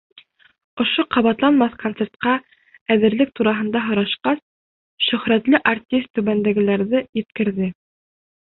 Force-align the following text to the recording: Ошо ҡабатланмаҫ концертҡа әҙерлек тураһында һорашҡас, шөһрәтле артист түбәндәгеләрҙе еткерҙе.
Ошо 0.83 1.03
ҡабатланмаҫ 1.15 1.75
концертҡа 1.83 2.33
әҙерлек 2.95 3.35
тураһында 3.41 3.83
һорашҡас, 3.91 4.43
шөһрәтле 5.11 5.63
артист 5.75 6.13
түбәндәгеләрҙе 6.21 7.07
еткерҙе. 7.25 7.73